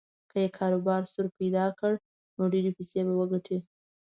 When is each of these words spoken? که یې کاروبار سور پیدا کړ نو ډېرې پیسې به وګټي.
که 0.29 0.37
یې 0.43 0.49
کاروبار 0.57 1.01
سور 1.13 1.27
پیدا 1.39 1.65
کړ 1.79 1.93
نو 2.37 2.43
ډېرې 2.53 2.71
پیسې 2.77 2.99
به 3.07 3.13
وګټي. 3.19 3.57